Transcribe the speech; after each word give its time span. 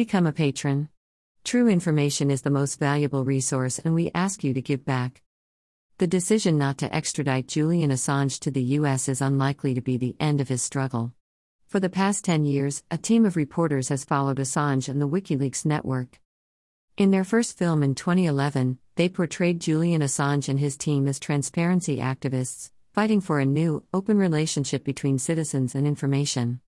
Become 0.00 0.26
a 0.26 0.32
patron. 0.32 0.88
True 1.44 1.68
information 1.68 2.30
is 2.30 2.40
the 2.40 2.48
most 2.48 2.78
valuable 2.78 3.22
resource, 3.22 3.78
and 3.78 3.94
we 3.94 4.10
ask 4.14 4.42
you 4.42 4.54
to 4.54 4.62
give 4.62 4.82
back. 4.82 5.20
The 5.98 6.06
decision 6.06 6.56
not 6.56 6.78
to 6.78 6.94
extradite 6.94 7.48
Julian 7.48 7.90
Assange 7.90 8.40
to 8.40 8.50
the 8.50 8.62
U.S. 8.78 9.10
is 9.10 9.20
unlikely 9.20 9.74
to 9.74 9.82
be 9.82 9.98
the 9.98 10.16
end 10.18 10.40
of 10.40 10.48
his 10.48 10.62
struggle. 10.62 11.12
For 11.66 11.80
the 11.80 11.90
past 11.90 12.24
10 12.24 12.46
years, 12.46 12.82
a 12.90 12.96
team 12.96 13.26
of 13.26 13.36
reporters 13.36 13.90
has 13.90 14.06
followed 14.06 14.38
Assange 14.38 14.88
and 14.88 15.02
the 15.02 15.06
WikiLeaks 15.06 15.66
network. 15.66 16.18
In 16.96 17.10
their 17.10 17.22
first 17.22 17.58
film 17.58 17.82
in 17.82 17.94
2011, 17.94 18.78
they 18.96 19.10
portrayed 19.10 19.60
Julian 19.60 20.00
Assange 20.00 20.48
and 20.48 20.58
his 20.58 20.78
team 20.78 21.08
as 21.08 21.20
transparency 21.20 21.98
activists, 21.98 22.70
fighting 22.94 23.20
for 23.20 23.38
a 23.38 23.44
new, 23.44 23.84
open 23.92 24.16
relationship 24.16 24.82
between 24.82 25.18
citizens 25.18 25.74
and 25.74 25.86
information. 25.86 26.62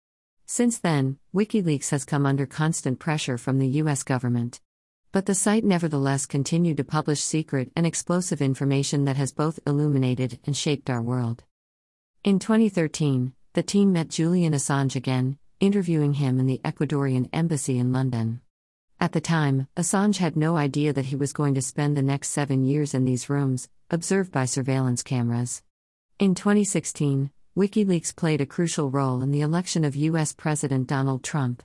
Since 0.55 0.81
then, 0.81 1.17
WikiLeaks 1.35 1.89
has 1.93 2.05
come 2.05 2.27
under 2.27 2.45
constant 2.45 2.99
pressure 2.99 3.39
from 3.39 3.59
the 3.59 3.81
US 3.81 4.03
government. 4.03 4.61
But 5.11 5.25
the 5.25 5.35
site 5.35 5.65
nevertheless 5.65 6.27
continued 6.27 6.77
to 6.77 6.85
publish 6.85 7.23
secret 7.23 7.73
and 7.75 7.87
explosive 7.87 8.43
information 8.43 9.07
that 9.07 9.17
has 9.17 9.33
both 9.33 9.61
illuminated 9.67 10.41
and 10.45 10.55
shaped 10.55 10.91
our 10.91 11.01
world. 11.01 11.45
In 12.23 12.39
2013, 12.39 13.33
the 13.55 13.63
team 13.63 13.95
met 13.95 14.11
Julian 14.11 14.53
Assange 14.53 14.95
again, 14.95 15.39
interviewing 15.59 16.13
him 16.13 16.39
in 16.39 16.45
the 16.45 16.61
Ecuadorian 16.67 17.31
embassy 17.33 17.79
in 17.79 17.91
London. 17.91 18.43
At 19.01 19.13
the 19.13 19.23
time, 19.23 19.69
Assange 19.75 20.19
had 20.19 20.37
no 20.37 20.59
idea 20.59 20.93
that 20.93 21.07
he 21.07 21.17
was 21.17 21.33
going 21.33 21.55
to 21.55 21.63
spend 21.63 21.97
the 21.97 22.03
next 22.03 22.29
seven 22.29 22.63
years 22.63 22.93
in 22.93 23.07
these 23.07 23.31
rooms, 23.31 23.71
observed 23.89 24.31
by 24.31 24.45
surveillance 24.45 25.03
cameras. 25.03 25.63
In 26.19 26.35
2016, 26.35 27.31
WikiLeaks 27.55 28.17
played 28.17 28.41
a 28.41 28.47
crucial 28.47 28.91
role 28.91 29.21
in 29.21 29.31
the 29.31 29.43
election 29.43 29.85
of 29.85 29.95
U.S. 29.95 30.33
President 30.33 30.87
Donald 30.87 31.23
Trump. 31.23 31.63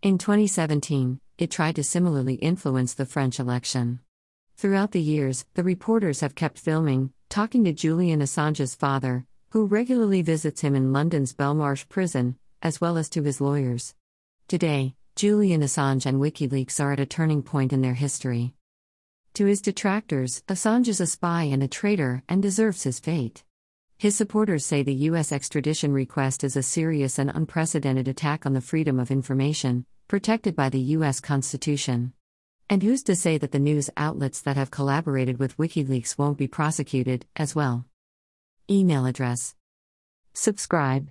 In 0.00 0.16
2017, 0.16 1.18
it 1.38 1.50
tried 1.50 1.74
to 1.74 1.82
similarly 1.82 2.34
influence 2.34 2.94
the 2.94 3.04
French 3.04 3.40
election. 3.40 3.98
Throughout 4.56 4.92
the 4.92 5.00
years, 5.00 5.44
the 5.54 5.64
reporters 5.64 6.20
have 6.20 6.36
kept 6.36 6.60
filming, 6.60 7.12
talking 7.30 7.64
to 7.64 7.72
Julian 7.72 8.20
Assange's 8.20 8.76
father, 8.76 9.26
who 9.50 9.66
regularly 9.66 10.22
visits 10.22 10.60
him 10.60 10.76
in 10.76 10.92
London's 10.92 11.34
Belmarsh 11.34 11.88
prison, 11.88 12.36
as 12.62 12.80
well 12.80 12.96
as 12.96 13.08
to 13.08 13.24
his 13.24 13.40
lawyers. 13.40 13.96
Today, 14.46 14.94
Julian 15.16 15.62
Assange 15.62 16.06
and 16.06 16.20
WikiLeaks 16.20 16.78
are 16.78 16.92
at 16.92 17.00
a 17.00 17.06
turning 17.06 17.42
point 17.42 17.72
in 17.72 17.80
their 17.80 17.94
history. 17.94 18.54
To 19.34 19.46
his 19.46 19.60
detractors, 19.60 20.44
Assange 20.46 20.86
is 20.86 21.00
a 21.00 21.08
spy 21.08 21.42
and 21.42 21.60
a 21.60 21.66
traitor 21.66 22.22
and 22.28 22.40
deserves 22.40 22.84
his 22.84 23.00
fate. 23.00 23.42
His 23.96 24.16
supporters 24.16 24.66
say 24.66 24.82
the 24.82 24.94
U.S. 25.08 25.32
extradition 25.32 25.92
request 25.92 26.44
is 26.44 26.56
a 26.56 26.62
serious 26.62 27.18
and 27.18 27.30
unprecedented 27.30 28.08
attack 28.08 28.44
on 28.44 28.52
the 28.52 28.60
freedom 28.60 28.98
of 28.98 29.10
information, 29.10 29.86
protected 30.08 30.56
by 30.56 30.68
the 30.68 30.80
U.S. 30.80 31.20
Constitution. 31.20 32.12
And 32.68 32.82
who's 32.82 33.02
to 33.04 33.14
say 33.14 33.38
that 33.38 33.52
the 33.52 33.58
news 33.58 33.90
outlets 33.96 34.40
that 34.42 34.56
have 34.56 34.70
collaborated 34.70 35.38
with 35.38 35.56
WikiLeaks 35.56 36.18
won't 36.18 36.38
be 36.38 36.48
prosecuted, 36.48 37.26
as 37.36 37.54
well? 37.54 37.86
Email 38.70 39.06
address. 39.06 39.54
Subscribe. 40.32 41.10